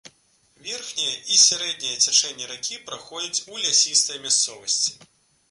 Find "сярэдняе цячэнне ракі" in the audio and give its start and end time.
1.41-2.81